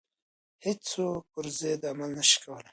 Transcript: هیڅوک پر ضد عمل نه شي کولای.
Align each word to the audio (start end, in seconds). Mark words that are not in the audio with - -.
هیڅوک 0.65 1.23
پر 1.33 1.45
ضد 1.59 1.81
عمل 1.91 2.11
نه 2.17 2.23
شي 2.29 2.37
کولای. 2.43 2.69